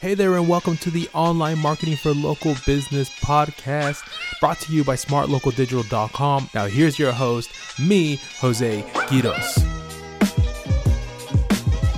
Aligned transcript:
Hey 0.00 0.14
there, 0.14 0.34
and 0.36 0.48
welcome 0.48 0.78
to 0.78 0.90
the 0.90 1.10
Online 1.12 1.58
Marketing 1.58 1.94
for 1.94 2.14
Local 2.14 2.54
Business 2.64 3.10
podcast 3.20 4.02
brought 4.40 4.58
to 4.60 4.72
you 4.72 4.82
by 4.82 4.96
smartlocaldigital.com. 4.96 6.48
Now, 6.54 6.64
here's 6.64 6.98
your 6.98 7.12
host, 7.12 7.50
me, 7.78 8.18
Jose 8.38 8.80
Quiroz. 8.94 9.58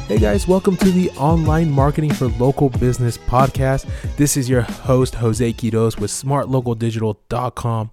Hey 0.09 0.19
guys, 0.19 0.49
welcome 0.49 0.77
to 0.79 0.91
the 0.91 1.11
Online 1.11 1.71
Marketing 1.71 2.13
for 2.13 2.27
Local 2.27 2.71
Business 2.71 3.17
podcast. 3.17 3.89
This 4.17 4.37
is 4.37 4.51
your 4.51 4.63
host, 4.63 5.15
Jose 5.15 5.53
Quiroz 5.53 6.01
with 6.01 6.11
smartlocaldigital.com. 6.11 7.93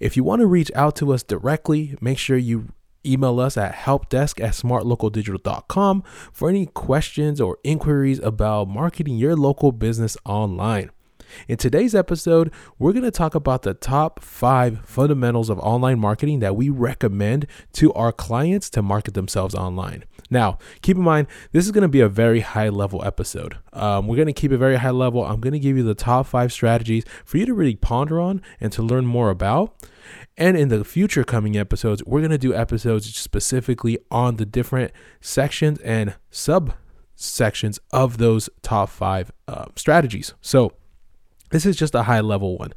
If 0.00 0.16
you 0.16 0.24
want 0.24 0.40
to 0.40 0.46
reach 0.46 0.72
out 0.74 0.96
to 0.96 1.12
us 1.12 1.22
directly, 1.22 1.98
make 2.00 2.16
sure 2.16 2.38
you 2.38 2.68
Email 3.04 3.40
us 3.40 3.56
at 3.56 3.74
helpdesk 3.74 4.40
at 4.40 4.52
smartlocaldigital.com 4.52 6.02
for 6.32 6.48
any 6.48 6.66
questions 6.66 7.40
or 7.40 7.58
inquiries 7.64 8.18
about 8.18 8.68
marketing 8.68 9.16
your 9.16 9.36
local 9.36 9.72
business 9.72 10.16
online. 10.24 10.90
In 11.48 11.56
today's 11.56 11.94
episode, 11.94 12.52
we're 12.78 12.92
going 12.92 13.04
to 13.04 13.10
talk 13.10 13.34
about 13.34 13.62
the 13.62 13.74
top 13.74 14.20
five 14.20 14.80
fundamentals 14.84 15.50
of 15.50 15.58
online 15.60 15.98
marketing 15.98 16.40
that 16.40 16.56
we 16.56 16.70
recommend 16.70 17.46
to 17.74 17.92
our 17.94 18.12
clients 18.12 18.70
to 18.70 18.82
market 18.82 19.14
themselves 19.14 19.54
online. 19.54 20.04
Now, 20.30 20.58
keep 20.80 20.96
in 20.96 21.02
mind, 21.02 21.26
this 21.52 21.64
is 21.64 21.72
going 21.72 21.82
to 21.82 21.88
be 21.88 22.00
a 22.00 22.08
very 22.08 22.40
high 22.40 22.68
level 22.68 23.04
episode. 23.04 23.58
Um, 23.72 24.06
we're 24.06 24.16
going 24.16 24.26
to 24.26 24.32
keep 24.32 24.52
it 24.52 24.58
very 24.58 24.76
high 24.76 24.90
level. 24.90 25.24
I'm 25.24 25.40
going 25.40 25.52
to 25.52 25.58
give 25.58 25.76
you 25.76 25.82
the 25.82 25.94
top 25.94 26.26
five 26.26 26.52
strategies 26.52 27.04
for 27.24 27.38
you 27.38 27.46
to 27.46 27.54
really 27.54 27.74
ponder 27.74 28.20
on 28.20 28.40
and 28.60 28.72
to 28.72 28.82
learn 28.82 29.06
more 29.06 29.30
about. 29.30 29.74
And 30.36 30.56
in 30.56 30.68
the 30.68 30.84
future 30.84 31.24
coming 31.24 31.56
episodes, 31.56 32.02
we're 32.04 32.20
going 32.20 32.30
to 32.30 32.38
do 32.38 32.54
episodes 32.54 33.14
specifically 33.14 33.98
on 34.10 34.36
the 34.36 34.46
different 34.46 34.92
sections 35.20 35.78
and 35.80 36.14
sub 36.30 36.74
sections 37.16 37.78
of 37.92 38.18
those 38.18 38.48
top 38.62 38.88
five 38.88 39.30
uh, 39.46 39.66
strategies. 39.76 40.34
So, 40.40 40.72
this 41.50 41.66
is 41.66 41.76
just 41.76 41.94
a 41.94 42.04
high 42.04 42.20
level 42.20 42.56
one. 42.58 42.72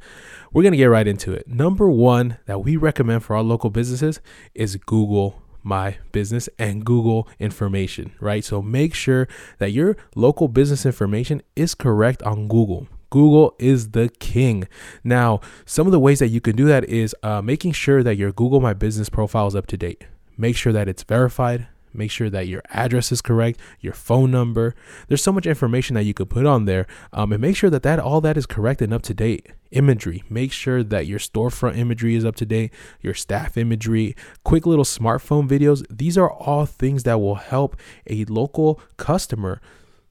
We're 0.52 0.62
going 0.62 0.72
to 0.72 0.78
get 0.78 0.86
right 0.86 1.06
into 1.06 1.32
it. 1.32 1.48
Number 1.48 1.88
one 1.88 2.38
that 2.46 2.60
we 2.60 2.76
recommend 2.76 3.24
for 3.24 3.34
our 3.36 3.42
local 3.42 3.70
businesses 3.70 4.20
is 4.54 4.76
Google 4.76 5.42
my 5.64 5.96
business 6.12 6.48
and 6.58 6.84
Google 6.84 7.26
information, 7.38 8.12
right? 8.20 8.44
So 8.44 8.60
make 8.60 8.94
sure 8.94 9.26
that 9.58 9.72
your 9.72 9.96
local 10.14 10.46
business 10.46 10.84
information 10.84 11.42
is 11.56 11.74
correct 11.74 12.22
on 12.22 12.48
Google. 12.48 12.86
Google 13.10 13.54
is 13.58 13.90
the 13.92 14.10
king. 14.18 14.68
Now, 15.02 15.40
some 15.64 15.86
of 15.86 15.92
the 15.92 16.00
ways 16.00 16.18
that 16.18 16.28
you 16.28 16.40
can 16.40 16.56
do 16.56 16.66
that 16.66 16.84
is 16.84 17.14
uh, 17.22 17.40
making 17.40 17.72
sure 17.72 18.02
that 18.02 18.16
your 18.16 18.32
Google 18.32 18.60
My 18.60 18.74
Business 18.74 19.08
profile 19.08 19.46
is 19.46 19.56
up 19.56 19.66
to 19.68 19.76
date. 19.76 20.04
Make 20.36 20.56
sure 20.56 20.72
that 20.72 20.88
it's 20.88 21.04
verified. 21.04 21.68
Make 21.94 22.10
sure 22.10 22.28
that 22.28 22.48
your 22.48 22.62
address 22.70 23.12
is 23.12 23.22
correct, 23.22 23.60
your 23.80 23.92
phone 23.92 24.30
number. 24.30 24.74
There's 25.08 25.22
so 25.22 25.32
much 25.32 25.46
information 25.46 25.94
that 25.94 26.04
you 26.04 26.12
could 26.12 26.28
put 26.28 26.44
on 26.44 26.64
there, 26.64 26.86
um, 27.12 27.32
and 27.32 27.40
make 27.40 27.56
sure 27.56 27.70
that 27.70 27.84
that 27.84 27.98
all 27.98 28.20
that 28.22 28.36
is 28.36 28.46
correct 28.46 28.82
and 28.82 28.92
up 28.92 29.02
to 29.02 29.14
date. 29.14 29.46
Imagery. 29.70 30.22
Make 30.28 30.52
sure 30.52 30.82
that 30.82 31.06
your 31.06 31.18
storefront 31.18 31.76
imagery 31.76 32.14
is 32.14 32.24
up 32.24 32.36
to 32.36 32.46
date. 32.46 32.72
Your 33.00 33.14
staff 33.14 33.56
imagery, 33.56 34.14
quick 34.44 34.66
little 34.66 34.84
smartphone 34.84 35.48
videos. 35.48 35.84
These 35.88 36.18
are 36.18 36.30
all 36.30 36.66
things 36.66 37.04
that 37.04 37.20
will 37.20 37.36
help 37.36 37.76
a 38.08 38.24
local 38.26 38.80
customer 38.96 39.60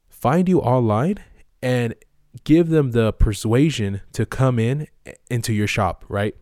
find 0.09 0.47
you 0.47 0.61
online 0.61 1.17
and 1.61 1.95
give 2.43 2.69
them 2.69 2.91
the 2.91 3.11
persuasion 3.13 4.01
to 4.13 4.25
come 4.25 4.57
in 4.57 4.87
into 5.29 5.53
your 5.53 5.67
shop, 5.67 6.05
right? 6.07 6.35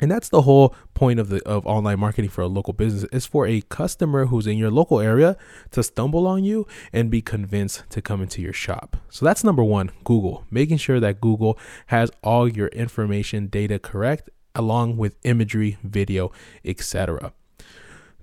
And 0.00 0.10
that's 0.10 0.28
the 0.28 0.42
whole 0.42 0.74
point 0.92 1.20
of 1.20 1.28
the 1.28 1.40
of 1.46 1.64
online 1.66 2.00
marketing 2.00 2.30
for 2.30 2.42
a 2.42 2.48
local 2.48 2.72
business 2.72 3.04
is 3.12 3.26
for 3.26 3.46
a 3.46 3.60
customer 3.68 4.26
who's 4.26 4.46
in 4.46 4.58
your 4.58 4.70
local 4.70 4.98
area 5.00 5.36
to 5.70 5.84
stumble 5.84 6.26
on 6.26 6.42
you 6.42 6.66
and 6.92 7.10
be 7.10 7.22
convinced 7.22 7.84
to 7.90 8.02
come 8.02 8.20
into 8.20 8.42
your 8.42 8.52
shop. 8.52 8.96
So 9.08 9.24
that's 9.24 9.44
number 9.44 9.62
1, 9.62 9.92
Google, 10.02 10.46
making 10.50 10.78
sure 10.78 10.98
that 10.98 11.20
Google 11.20 11.58
has 11.86 12.10
all 12.24 12.48
your 12.48 12.68
information 12.68 13.46
data 13.46 13.78
correct 13.78 14.30
along 14.56 14.96
with 14.96 15.16
imagery, 15.22 15.78
video, 15.84 16.32
etc. 16.64 17.32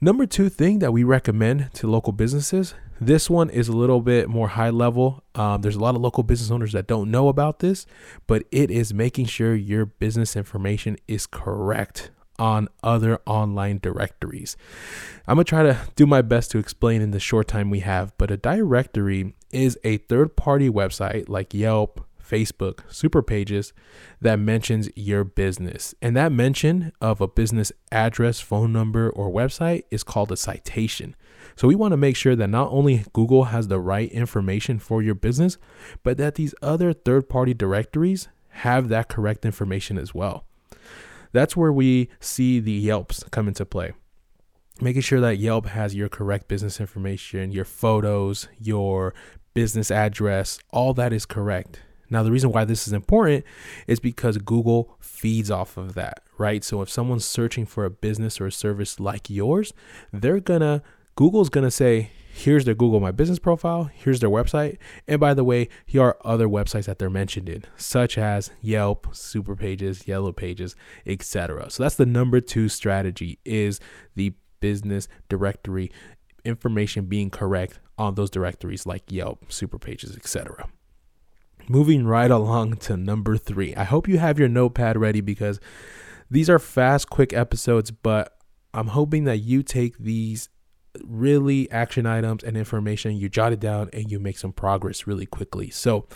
Number 0.01 0.25
2 0.25 0.49
thing 0.49 0.79
that 0.79 0.91
we 0.91 1.03
recommend 1.03 1.73
to 1.75 1.87
local 1.87 2.11
businesses 2.11 2.73
this 3.01 3.31
one 3.31 3.49
is 3.49 3.67
a 3.67 3.71
little 3.71 3.99
bit 3.99 4.29
more 4.29 4.49
high 4.49 4.69
level. 4.69 5.23
Um, 5.33 5.63
there's 5.63 5.75
a 5.75 5.79
lot 5.79 5.95
of 5.95 6.01
local 6.01 6.21
business 6.21 6.51
owners 6.51 6.71
that 6.73 6.85
don't 6.85 7.09
know 7.09 7.29
about 7.29 7.59
this, 7.59 7.87
but 8.27 8.43
it 8.51 8.69
is 8.69 8.93
making 8.93 9.25
sure 9.25 9.55
your 9.55 9.87
business 9.87 10.35
information 10.35 10.97
is 11.07 11.25
correct 11.25 12.11
on 12.37 12.67
other 12.83 13.19
online 13.25 13.79
directories. 13.81 14.55
I'm 15.27 15.37
to 15.37 15.43
try 15.43 15.63
to 15.63 15.79
do 15.95 16.05
my 16.05 16.21
best 16.21 16.51
to 16.51 16.59
explain 16.59 17.01
in 17.01 17.09
the 17.09 17.19
short 17.19 17.47
time 17.47 17.71
we 17.71 17.79
have, 17.79 18.15
but 18.19 18.29
a 18.29 18.37
directory 18.37 19.33
is 19.51 19.79
a 19.83 19.97
third 19.97 20.35
party 20.35 20.69
website 20.69 21.27
like 21.27 21.55
Yelp, 21.55 22.05
Facebook, 22.31 22.79
super 22.87 23.21
pages 23.21 23.73
that 24.21 24.39
mentions 24.39 24.89
your 24.95 25.23
business. 25.25 25.93
And 26.01 26.15
that 26.15 26.31
mention 26.31 26.93
of 27.01 27.19
a 27.19 27.27
business 27.27 27.71
address, 27.91 28.39
phone 28.39 28.71
number, 28.71 29.09
or 29.09 29.29
website 29.29 29.83
is 29.91 30.03
called 30.03 30.31
a 30.31 30.37
citation. 30.37 31.15
So 31.57 31.67
we 31.67 31.75
want 31.75 31.91
to 31.91 31.97
make 31.97 32.15
sure 32.15 32.35
that 32.35 32.47
not 32.47 32.71
only 32.71 33.03
Google 33.11 33.45
has 33.45 33.67
the 33.67 33.79
right 33.79 34.09
information 34.11 34.79
for 34.79 35.03
your 35.03 35.15
business, 35.15 35.57
but 36.03 36.17
that 36.17 36.35
these 36.35 36.55
other 36.61 36.93
third 36.93 37.27
party 37.27 37.53
directories 37.53 38.29
have 38.49 38.87
that 38.89 39.09
correct 39.09 39.45
information 39.45 39.97
as 39.97 40.15
well. 40.15 40.45
That's 41.33 41.57
where 41.57 41.71
we 41.71 42.09
see 42.19 42.59
the 42.59 42.71
Yelps 42.71 43.23
come 43.31 43.47
into 43.47 43.65
play. 43.65 43.91
Making 44.79 45.01
sure 45.01 45.21
that 45.21 45.37
Yelp 45.37 45.67
has 45.67 45.93
your 45.93 46.09
correct 46.09 46.47
business 46.47 46.79
information, 46.79 47.51
your 47.51 47.65
photos, 47.65 48.47
your 48.57 49.13
business 49.53 49.91
address, 49.91 50.59
all 50.71 50.93
that 50.93 51.13
is 51.13 51.25
correct. 51.25 51.81
Now, 52.11 52.23
the 52.23 52.31
reason 52.31 52.51
why 52.51 52.65
this 52.65 52.87
is 52.87 52.93
important 52.93 53.45
is 53.87 53.99
because 53.99 54.37
Google 54.37 54.97
feeds 54.99 55.49
off 55.49 55.77
of 55.77 55.93
that, 55.95 56.21
right? 56.37 56.63
So 56.63 56.81
if 56.81 56.89
someone's 56.89 57.25
searching 57.25 57.65
for 57.65 57.85
a 57.85 57.89
business 57.89 58.39
or 58.41 58.47
a 58.47 58.51
service 58.51 58.99
like 58.99 59.29
yours, 59.29 59.73
they're 60.11 60.41
gonna, 60.41 60.83
Google's 61.15 61.49
gonna 61.49 61.71
say, 61.71 62.11
here's 62.33 62.65
their 62.65 62.75
Google 62.75 62.99
My 62.99 63.11
Business 63.11 63.39
profile, 63.39 63.89
here's 63.93 64.19
their 64.19 64.29
website, 64.29 64.77
and 65.07 65.19
by 65.19 65.33
the 65.33 65.45
way, 65.45 65.69
here 65.85 66.03
are 66.03 66.17
other 66.25 66.47
websites 66.47 66.85
that 66.85 66.99
they're 66.99 67.09
mentioned 67.09 67.47
in, 67.47 67.63
such 67.77 68.17
as 68.17 68.51
Yelp, 68.61 69.15
Super 69.15 69.55
Pages, 69.55 70.07
Yellow 70.07 70.33
Pages, 70.33 70.75
etc. 71.05 71.69
So 71.69 71.83
that's 71.83 71.95
the 71.95 72.05
number 72.05 72.41
two 72.41 72.67
strategy 72.67 73.39
is 73.45 73.79
the 74.15 74.33
business 74.59 75.07
directory 75.29 75.91
information 76.43 77.05
being 77.05 77.29
correct 77.29 77.79
on 77.97 78.15
those 78.15 78.29
directories 78.29 78.85
like 78.85 79.11
Yelp, 79.11 79.51
Super 79.51 79.79
Pages, 79.79 80.15
etc. 80.15 80.67
Moving 81.71 82.05
right 82.05 82.29
along 82.29 82.75
to 82.77 82.97
number 82.97 83.37
three. 83.37 83.73
I 83.75 83.85
hope 83.85 84.09
you 84.09 84.17
have 84.17 84.37
your 84.37 84.49
notepad 84.49 84.97
ready 84.97 85.21
because 85.21 85.61
these 86.29 86.49
are 86.49 86.59
fast, 86.59 87.09
quick 87.09 87.31
episodes, 87.31 87.91
but 87.91 88.37
I'm 88.73 88.87
hoping 88.87 89.23
that 89.23 89.37
you 89.37 89.63
take 89.63 89.97
these 89.97 90.49
really 91.01 91.71
action 91.71 92.05
items 92.05 92.43
and 92.43 92.57
information, 92.57 93.15
you 93.15 93.29
jot 93.29 93.53
it 93.53 93.61
down, 93.61 93.89
and 93.93 94.11
you 94.11 94.19
make 94.19 94.37
some 94.37 94.51
progress 94.51 95.07
really 95.07 95.25
quickly. 95.25 95.69
So, 95.69 96.07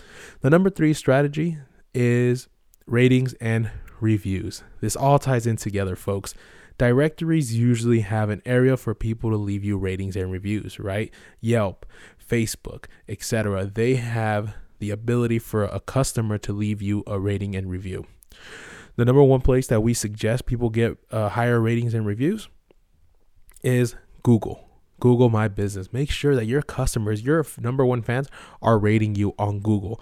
the 0.41 0.49
number 0.49 0.69
three 0.69 0.93
strategy 0.93 1.57
is 1.93 2.49
ratings 2.85 3.33
and 3.35 3.71
reviews. 4.01 4.61
This 4.81 4.97
all 4.97 5.19
ties 5.19 5.47
in 5.47 5.55
together, 5.55 5.95
folks. 5.95 6.33
Directories 6.77 7.57
usually 7.57 8.01
have 8.01 8.29
an 8.29 8.41
area 8.45 8.75
for 8.75 8.93
people 8.93 9.29
to 9.29 9.37
leave 9.37 9.63
you 9.63 9.77
ratings 9.77 10.17
and 10.17 10.33
reviews, 10.33 10.81
right? 10.81 11.13
Yelp, 11.39 11.85
Facebook, 12.29 12.87
etc. 13.07 13.67
They 13.67 13.95
have 13.95 14.53
the 14.79 14.91
ability 14.91 15.39
for 15.39 15.63
a 15.63 15.79
customer 15.79 16.37
to 16.39 16.53
leave 16.53 16.81
you 16.81 17.03
a 17.07 17.19
rating 17.19 17.55
and 17.55 17.69
review. 17.69 18.05
The 18.95 19.05
number 19.05 19.23
one 19.23 19.41
place 19.41 19.67
that 19.67 19.81
we 19.81 19.93
suggest 19.93 20.45
people 20.45 20.69
get 20.69 20.97
uh, 21.11 21.29
higher 21.29 21.59
ratings 21.59 21.93
and 21.93 22.05
reviews 22.05 22.47
is 23.63 23.95
Google. 24.23 24.69
Google 24.99 25.29
My 25.29 25.47
Business. 25.47 25.91
Make 25.91 26.09
sure 26.09 26.35
that 26.35 26.45
your 26.45 26.61
customers, 26.61 27.21
your 27.21 27.45
number 27.59 27.85
one 27.85 28.01
fans, 28.01 28.29
are 28.61 28.79
rating 28.79 29.15
you 29.15 29.33
on 29.37 29.59
Google. 29.59 29.99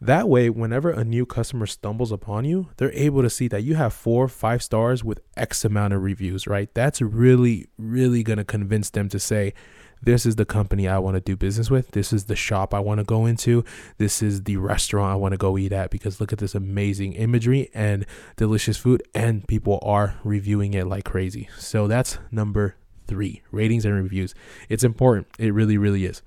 That 0.00 0.28
way, 0.28 0.50
whenever 0.50 0.90
a 0.90 1.04
new 1.04 1.24
customer 1.24 1.66
stumbles 1.66 2.12
upon 2.12 2.44
you, 2.44 2.68
they're 2.76 2.92
able 2.92 3.22
to 3.22 3.30
see 3.30 3.48
that 3.48 3.62
you 3.62 3.76
have 3.76 3.94
four, 3.94 4.28
five 4.28 4.62
stars 4.62 5.02
with 5.02 5.20
X 5.36 5.64
amount 5.64 5.94
of 5.94 6.02
reviews, 6.02 6.46
right? 6.46 6.72
That's 6.74 7.00
really, 7.00 7.66
really 7.78 8.22
going 8.22 8.36
to 8.36 8.44
convince 8.44 8.90
them 8.90 9.08
to 9.08 9.18
say, 9.18 9.54
this 10.02 10.26
is 10.26 10.36
the 10.36 10.44
company 10.44 10.86
I 10.86 10.98
want 10.98 11.14
to 11.14 11.20
do 11.20 11.36
business 11.36 11.70
with. 11.70 11.92
This 11.92 12.12
is 12.12 12.24
the 12.24 12.36
shop 12.36 12.74
I 12.74 12.80
want 12.80 12.98
to 12.98 13.04
go 13.04 13.26
into. 13.26 13.64
This 13.98 14.22
is 14.22 14.44
the 14.44 14.56
restaurant 14.56 15.12
I 15.12 15.16
want 15.16 15.32
to 15.32 15.38
go 15.38 15.56
eat 15.58 15.72
at 15.72 15.90
because 15.90 16.20
look 16.20 16.32
at 16.32 16.38
this 16.38 16.54
amazing 16.54 17.14
imagery 17.14 17.70
and 17.74 18.06
delicious 18.36 18.76
food, 18.76 19.02
and 19.14 19.46
people 19.48 19.78
are 19.82 20.16
reviewing 20.22 20.74
it 20.74 20.86
like 20.86 21.04
crazy. 21.04 21.48
So 21.58 21.86
that's 21.88 22.18
number 22.30 22.76
three 23.06 23.42
ratings 23.50 23.84
and 23.84 23.94
reviews. 23.94 24.34
It's 24.68 24.84
important. 24.84 25.26
It 25.38 25.54
really, 25.54 25.78
really 25.78 26.04
is. 26.04 26.22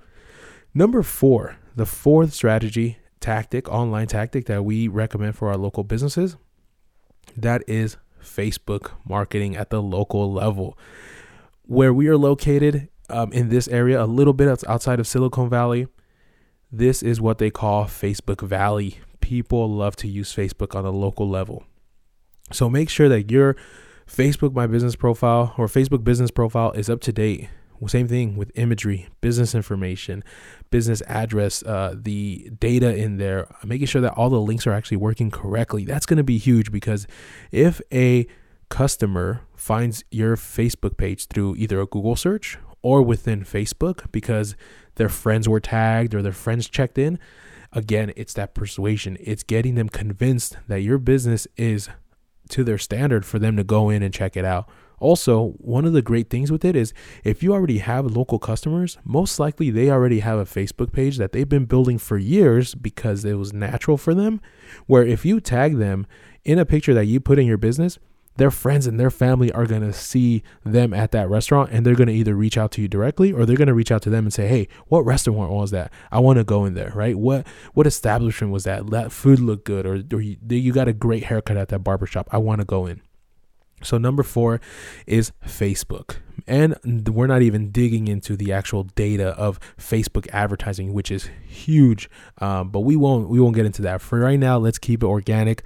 Number 0.74 1.02
four, 1.02 1.56
the 1.76 1.86
fourth 1.86 2.32
strategy 2.32 2.98
tactic, 3.20 3.68
online 3.68 4.06
tactic 4.06 4.46
that 4.46 4.64
we 4.64 4.88
recommend 4.88 5.36
for 5.36 5.48
our 5.48 5.56
local 5.56 5.84
businesses, 5.84 6.36
that 7.36 7.62
is 7.68 7.96
Facebook 8.22 8.92
marketing 9.04 9.56
at 9.56 9.70
the 9.70 9.82
local 9.82 10.32
level. 10.32 10.76
Where 11.66 11.94
we 11.94 12.08
are 12.08 12.16
located, 12.16 12.88
um, 13.10 13.32
in 13.32 13.48
this 13.48 13.68
area, 13.68 14.02
a 14.02 14.06
little 14.06 14.32
bit 14.32 14.48
outside 14.66 15.00
of 15.00 15.06
Silicon 15.06 15.48
Valley, 15.48 15.86
this 16.72 17.02
is 17.02 17.20
what 17.20 17.38
they 17.38 17.50
call 17.50 17.84
Facebook 17.84 18.46
Valley. 18.46 18.98
People 19.20 19.68
love 19.68 19.96
to 19.96 20.08
use 20.08 20.34
Facebook 20.34 20.74
on 20.74 20.84
a 20.84 20.90
local 20.90 21.28
level. 21.28 21.64
So 22.52 22.68
make 22.68 22.88
sure 22.88 23.08
that 23.08 23.30
your 23.30 23.56
Facebook 24.06 24.52
My 24.54 24.66
Business 24.66 24.96
profile 24.96 25.54
or 25.56 25.66
Facebook 25.66 26.02
business 26.04 26.30
profile 26.30 26.72
is 26.72 26.90
up 26.90 27.00
to 27.02 27.12
date. 27.12 27.48
Same 27.86 28.08
thing 28.08 28.36
with 28.36 28.52
imagery, 28.56 29.08
business 29.22 29.54
information, 29.54 30.22
business 30.70 31.00
address, 31.06 31.62
uh, 31.62 31.94
the 31.96 32.50
data 32.58 32.94
in 32.94 33.16
there, 33.16 33.46
making 33.64 33.86
sure 33.86 34.02
that 34.02 34.12
all 34.12 34.28
the 34.28 34.40
links 34.40 34.66
are 34.66 34.72
actually 34.72 34.98
working 34.98 35.30
correctly. 35.30 35.86
That's 35.86 36.04
going 36.04 36.18
to 36.18 36.24
be 36.24 36.36
huge 36.36 36.70
because 36.70 37.06
if 37.50 37.80
a 37.90 38.26
customer 38.68 39.42
finds 39.56 40.04
your 40.10 40.36
Facebook 40.36 40.98
page 40.98 41.26
through 41.28 41.56
either 41.56 41.80
a 41.80 41.86
Google 41.86 42.16
search 42.16 42.58
or 42.82 43.02
within 43.02 43.44
Facebook 43.44 44.10
because 44.12 44.56
their 44.96 45.08
friends 45.08 45.48
were 45.48 45.60
tagged 45.60 46.14
or 46.14 46.22
their 46.22 46.32
friends 46.32 46.68
checked 46.68 46.98
in, 46.98 47.18
again, 47.72 48.12
it's 48.16 48.34
that 48.34 48.54
persuasion. 48.54 49.16
It's 49.20 49.42
getting 49.42 49.74
them 49.74 49.88
convinced 49.88 50.56
that 50.68 50.80
your 50.80 50.98
business 50.98 51.46
is 51.56 51.88
to 52.50 52.64
their 52.64 52.78
standard 52.78 53.24
for 53.24 53.38
them 53.38 53.56
to 53.56 53.64
go 53.64 53.90
in 53.90 54.02
and 54.02 54.12
check 54.12 54.36
it 54.36 54.44
out. 54.44 54.68
Also, 54.98 55.52
one 55.56 55.86
of 55.86 55.94
the 55.94 56.02
great 56.02 56.28
things 56.28 56.52
with 56.52 56.62
it 56.62 56.76
is 56.76 56.92
if 57.24 57.42
you 57.42 57.54
already 57.54 57.78
have 57.78 58.04
local 58.04 58.38
customers, 58.38 58.98
most 59.02 59.38
likely 59.38 59.70
they 59.70 59.90
already 59.90 60.20
have 60.20 60.38
a 60.38 60.44
Facebook 60.44 60.92
page 60.92 61.16
that 61.16 61.32
they've 61.32 61.48
been 61.48 61.64
building 61.64 61.96
for 61.96 62.18
years 62.18 62.74
because 62.74 63.24
it 63.24 63.34
was 63.34 63.52
natural 63.52 63.96
for 63.96 64.14
them. 64.14 64.42
Where 64.86 65.04
if 65.04 65.24
you 65.24 65.40
tag 65.40 65.78
them 65.78 66.06
in 66.44 66.58
a 66.58 66.66
picture 66.66 66.92
that 66.92 67.06
you 67.06 67.18
put 67.18 67.38
in 67.38 67.46
your 67.46 67.56
business, 67.56 67.98
their 68.40 68.50
friends 68.50 68.86
and 68.86 68.98
their 68.98 69.10
family 69.10 69.52
are 69.52 69.66
going 69.66 69.82
to 69.82 69.92
see 69.92 70.42
them 70.64 70.94
at 70.94 71.10
that 71.10 71.28
restaurant 71.28 71.70
and 71.70 71.84
they're 71.84 71.94
going 71.94 72.08
to 72.08 72.14
either 72.14 72.34
reach 72.34 72.56
out 72.56 72.70
to 72.72 72.80
you 72.80 72.88
directly 72.88 73.32
or 73.32 73.44
they're 73.44 73.54
going 73.54 73.68
to 73.68 73.74
reach 73.74 73.92
out 73.92 74.00
to 74.00 74.08
them 74.08 74.24
and 74.24 74.32
say 74.32 74.48
hey 74.48 74.66
what 74.86 75.04
restaurant 75.04 75.52
was 75.52 75.70
that 75.70 75.92
i 76.10 76.18
want 76.18 76.38
to 76.38 76.44
go 76.44 76.64
in 76.64 76.72
there 76.72 76.90
right 76.94 77.18
what 77.18 77.46
what 77.74 77.86
establishment 77.86 78.50
was 78.50 78.64
that 78.64 78.88
that 78.88 79.12
food 79.12 79.38
looked 79.38 79.64
good 79.64 79.84
or, 79.84 80.02
or 80.16 80.22
you, 80.22 80.38
you 80.48 80.72
got 80.72 80.88
a 80.88 80.92
great 80.94 81.24
haircut 81.24 81.58
at 81.58 81.68
that 81.68 81.80
barbershop 81.80 82.28
i 82.32 82.38
want 82.38 82.60
to 82.60 82.64
go 82.64 82.86
in 82.86 83.02
so, 83.82 83.98
number 83.98 84.22
four 84.22 84.60
is 85.06 85.32
Facebook. 85.46 86.16
And 86.46 86.76
we're 87.08 87.26
not 87.26 87.42
even 87.42 87.70
digging 87.70 88.08
into 88.08 88.36
the 88.36 88.52
actual 88.52 88.84
data 88.84 89.28
of 89.30 89.60
Facebook 89.78 90.26
advertising, 90.32 90.92
which 90.92 91.10
is 91.10 91.30
huge. 91.46 92.10
Um, 92.38 92.70
but 92.70 92.80
we 92.80 92.96
won't 92.96 93.28
we 93.28 93.40
won't 93.40 93.54
get 93.54 93.66
into 93.66 93.82
that 93.82 94.00
for 94.00 94.20
right 94.20 94.38
now. 94.38 94.58
Let's 94.58 94.78
keep 94.78 95.02
it 95.02 95.06
organic. 95.06 95.62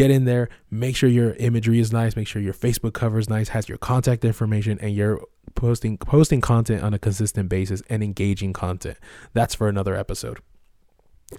Get 0.00 0.10
in 0.10 0.24
there. 0.24 0.48
Make 0.70 0.96
sure 0.96 1.10
your 1.10 1.34
imagery 1.34 1.78
is 1.78 1.92
nice. 1.92 2.16
Make 2.16 2.26
sure 2.26 2.40
your 2.40 2.54
Facebook 2.54 2.94
cover 2.94 3.18
is 3.18 3.28
nice. 3.28 3.50
Has 3.50 3.68
your 3.68 3.76
contact 3.76 4.24
information, 4.24 4.78
and 4.80 4.94
you're 4.94 5.20
posting 5.54 5.98
posting 5.98 6.40
content 6.40 6.82
on 6.82 6.94
a 6.94 6.98
consistent 6.98 7.50
basis 7.50 7.82
and 7.90 8.02
engaging 8.02 8.54
content. 8.54 8.96
That's 9.34 9.54
for 9.54 9.68
another 9.68 9.94
episode. 9.94 10.38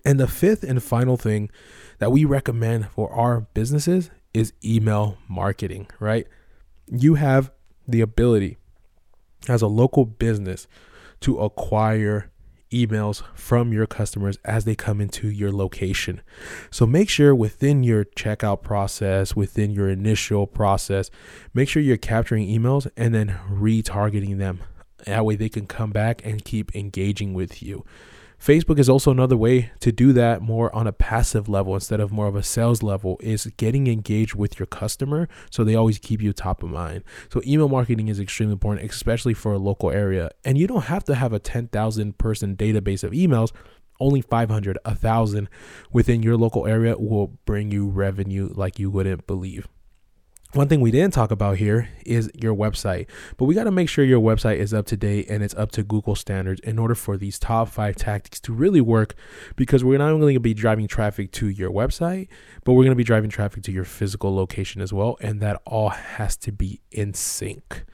And 0.05 0.19
the 0.19 0.27
fifth 0.27 0.61
and 0.63 0.83
final 0.83 1.17
thing 1.17 1.49
that 1.97 2.11
we 2.11 2.23
recommend 2.23 2.89
for 2.91 3.11
our 3.11 3.41
businesses 3.41 4.11
is 4.31 4.53
email 4.63 5.17
marketing, 5.27 5.87
right? 5.99 6.27
You 6.85 7.15
have 7.15 7.51
the 7.87 8.01
ability 8.01 8.57
as 9.49 9.63
a 9.63 9.67
local 9.67 10.05
business 10.05 10.67
to 11.21 11.39
acquire 11.39 12.29
emails 12.71 13.23
from 13.35 13.71
your 13.71 13.85
customers 13.85 14.38
as 14.44 14.65
they 14.65 14.75
come 14.75 15.00
into 15.00 15.29
your 15.29 15.51
location. 15.51 16.21
So 16.69 16.85
make 16.85 17.09
sure 17.09 17.35
within 17.35 17.83
your 17.83 18.06
checkout 18.06 18.63
process, 18.63 19.35
within 19.35 19.71
your 19.71 19.89
initial 19.89 20.47
process, 20.47 21.12
make 21.53 21.69
sure 21.69 21.81
you're 21.81 21.97
capturing 21.97 22.47
emails 22.47 22.89
and 22.97 23.13
then 23.13 23.39
retargeting 23.50 24.38
them. 24.38 24.62
That 25.06 25.25
way 25.25 25.35
they 25.35 25.50
can 25.50 25.68
come 25.68 25.91
back 25.91 26.25
and 26.25 26.44
keep 26.44 26.75
engaging 26.75 27.33
with 27.33 27.62
you. 27.63 27.85
Facebook 28.41 28.79
is 28.79 28.89
also 28.89 29.11
another 29.11 29.38
way 29.38 29.71
to 29.81 29.91
do 29.91 30.13
that 30.13 30.41
more 30.41 30.73
on 30.75 30.88
a 30.88 30.91
passive 30.91 31.47
level 31.47 31.75
instead 31.75 31.99
of 31.99 32.11
more 32.11 32.25
of 32.25 32.35
a 32.35 32.41
sales 32.41 32.81
level 32.81 33.19
is 33.21 33.45
getting 33.57 33.85
engaged 33.85 34.33
with 34.33 34.57
your 34.57 34.65
customer 34.65 35.29
so 35.51 35.63
they 35.63 35.75
always 35.75 35.99
keep 35.99 36.23
you 36.23 36.33
top 36.33 36.63
of 36.63 36.71
mind. 36.71 37.03
So 37.31 37.43
email 37.45 37.69
marketing 37.69 38.07
is 38.07 38.19
extremely 38.19 38.53
important 38.53 38.89
especially 38.89 39.35
for 39.35 39.53
a 39.53 39.59
local 39.59 39.91
area. 39.91 40.31
And 40.43 40.57
you 40.57 40.65
don't 40.65 40.85
have 40.85 41.03
to 41.03 41.13
have 41.13 41.33
a 41.33 41.39
10,000 41.39 42.17
person 42.17 42.55
database 42.55 43.03
of 43.03 43.11
emails 43.11 43.51
only 43.99 44.21
500, 44.21 44.79
1,000 44.83 45.47
within 45.91 46.23
your 46.23 46.35
local 46.35 46.65
area 46.65 46.97
will 46.97 47.27
bring 47.45 47.69
you 47.69 47.88
revenue 47.88 48.51
like 48.55 48.79
you 48.79 48.89
wouldn't 48.89 49.27
believe. 49.27 49.67
One 50.53 50.68
thing 50.68 50.81
we 50.81 50.92
didn't 50.92 51.13
talk 51.13 51.31
about 51.31 51.59
here 51.59 51.88
is 52.06 52.30
your 52.36 52.53
website, 52.53 53.07
but 53.38 53.45
we 53.45 53.56
got 53.56 53.63
to 53.63 53.71
make 53.71 53.88
sure 53.88 54.03
your 54.03 54.19
website 54.19 54.57
is 54.57 54.74
up 54.74 54.86
to 54.88 54.98
date 54.98 55.30
and 55.30 55.42
it's 55.42 55.56
up 55.56 55.71
to 55.71 55.83
Google 55.83 56.13
standards 56.13 56.59
in 56.59 56.77
order 56.77 56.94
for 56.94 57.15
these 57.15 57.39
top 57.39 57.69
five 57.69 57.95
tactics 57.95 58.38
to 58.42 58.53
really 58.53 58.81
work. 58.81 59.15
Because 59.56 59.81
we're 59.81 59.98
not 59.98 60.12
only 60.12 60.19
going 60.19 60.33
to 60.33 60.39
be 60.42 60.53
driving 60.53 60.89
traffic 60.89 61.31
to 61.33 61.48
your 61.48 61.71
website, 61.71 62.27
but 62.65 62.74
we're 62.74 62.83
going 62.83 62.92
to 62.92 62.98
be 62.98 63.06
driving 63.06 63.30
traffic 63.30 63.63
to 63.63 63.71
your 63.71 63.86
physical 63.86 64.36
location 64.36 64.81
as 64.81 64.92
well. 64.92 65.15
And 65.21 65.39
that 65.39 65.62
all 65.65 65.89
has 65.89 66.36
to 66.38 66.51
be 66.51 66.81
in 66.92 67.13
sync. 67.13 67.86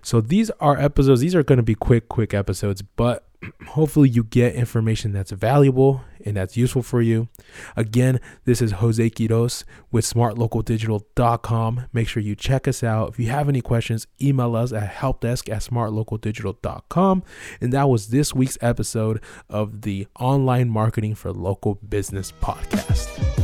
So 0.00 0.20
these 0.20 0.50
are 0.60 0.78
episodes, 0.78 1.20
these 1.20 1.34
are 1.34 1.42
going 1.42 1.56
to 1.56 1.64
be 1.64 1.74
quick, 1.74 2.08
quick 2.08 2.32
episodes, 2.32 2.82
but 2.82 3.26
hopefully 3.66 4.08
you 4.08 4.22
get 4.22 4.54
information 4.54 5.12
that's 5.12 5.32
valuable 5.32 6.02
and 6.26 6.36
that's 6.36 6.56
useful 6.56 6.82
for 6.82 7.00
you. 7.00 7.28
Again, 7.76 8.20
this 8.44 8.60
is 8.60 8.72
Jose 8.72 9.08
Quiroz 9.10 9.64
with 9.90 10.04
smartlocaldigital.com. 10.04 11.86
Make 11.92 12.08
sure 12.08 12.22
you 12.22 12.34
check 12.34 12.68
us 12.68 12.82
out. 12.82 13.10
If 13.10 13.18
you 13.18 13.28
have 13.28 13.48
any 13.48 13.60
questions, 13.60 14.06
email 14.20 14.56
us 14.56 14.72
at 14.72 14.92
helpdesk 14.92 15.48
at 15.50 15.62
smartlocaldigital.com. 15.62 17.22
And 17.60 17.72
that 17.72 17.88
was 17.88 18.08
this 18.08 18.34
week's 18.34 18.58
episode 18.60 19.22
of 19.48 19.82
the 19.82 20.06
Online 20.18 20.68
Marketing 20.68 21.14
for 21.14 21.32
Local 21.32 21.76
Business 21.76 22.32
podcast. 22.32 23.35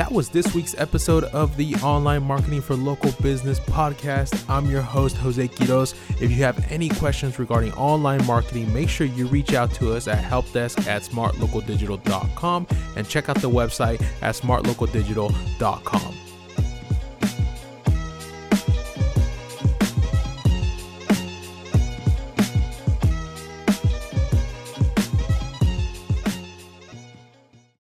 That 0.00 0.12
was 0.12 0.30
this 0.30 0.54
week's 0.54 0.74
episode 0.78 1.24
of 1.24 1.54
the 1.58 1.74
Online 1.82 2.22
Marketing 2.22 2.62
for 2.62 2.74
Local 2.74 3.12
Business 3.20 3.60
podcast. 3.60 4.48
I'm 4.48 4.64
your 4.64 4.80
host, 4.80 5.18
Jose 5.18 5.46
Quiroz. 5.48 5.94
If 6.22 6.30
you 6.30 6.38
have 6.38 6.72
any 6.72 6.88
questions 6.88 7.38
regarding 7.38 7.74
online 7.74 8.24
marketing, 8.24 8.72
make 8.72 8.88
sure 8.88 9.06
you 9.06 9.26
reach 9.26 9.52
out 9.52 9.74
to 9.74 9.92
us 9.92 10.08
at 10.08 10.24
helpdesk 10.24 10.86
at 10.86 11.02
smartlocaldigital.com 11.02 12.66
and 12.96 13.06
check 13.10 13.28
out 13.28 13.42
the 13.42 13.50
website 13.50 14.02
at 14.22 14.34
smartlocaldigital.com. 14.36 16.29